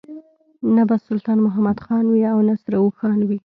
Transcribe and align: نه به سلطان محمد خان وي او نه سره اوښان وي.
نه 0.75 0.83
به 0.89 0.95
سلطان 1.07 1.37
محمد 1.45 1.77
خان 1.85 2.05
وي 2.09 2.23
او 2.33 2.39
نه 2.49 2.55
سره 2.63 2.77
اوښان 2.79 3.19
وي. 3.29 3.39